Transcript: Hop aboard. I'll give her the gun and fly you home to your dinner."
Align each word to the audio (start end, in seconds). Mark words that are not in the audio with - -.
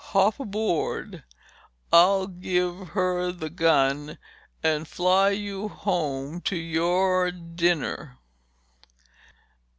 Hop 0.15 0.39
aboard. 0.39 1.23
I'll 1.93 2.25
give 2.25 2.87
her 2.97 3.31
the 3.31 3.51
gun 3.51 4.17
and 4.63 4.87
fly 4.87 5.29
you 5.29 5.67
home 5.67 6.41
to 6.45 6.55
your 6.55 7.29
dinner." 7.29 8.17